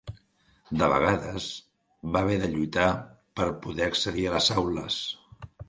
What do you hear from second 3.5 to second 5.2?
poder accedir a les aules.